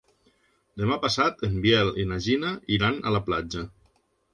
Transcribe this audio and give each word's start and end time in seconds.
Demà 0.83 0.97
passat 1.03 1.45
en 1.49 1.55
Biel 1.67 1.95
i 2.05 2.09
na 2.15 2.21
Gina 2.31 2.59
iran 2.81 3.03
a 3.09 3.19
la 3.19 3.27
platja. 3.33 3.73